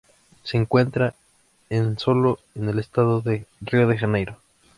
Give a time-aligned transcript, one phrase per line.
[0.41, 1.13] Se encuentra
[1.69, 4.37] en sólo en el estado de Río de Janeiro.